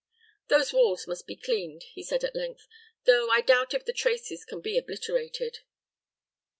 [0.47, 2.67] "Those walls must be cleaned," he said, at length;
[3.03, 5.59] "though I doubt if the traces can be obliterated."